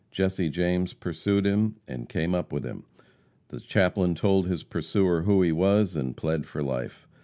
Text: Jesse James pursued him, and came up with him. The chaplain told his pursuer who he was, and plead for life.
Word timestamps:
Jesse 0.09 0.49
James 0.49 0.93
pursued 0.93 1.45
him, 1.45 1.75
and 1.87 2.09
came 2.09 2.33
up 2.33 2.51
with 2.51 2.65
him. 2.65 2.85
The 3.49 3.59
chaplain 3.59 4.15
told 4.15 4.47
his 4.47 4.63
pursuer 4.63 5.21
who 5.21 5.43
he 5.43 5.51
was, 5.51 5.95
and 5.95 6.17
plead 6.17 6.47
for 6.47 6.63
life. 6.63 7.07